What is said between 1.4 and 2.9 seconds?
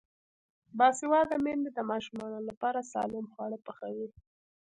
میندې د ماشومانو لپاره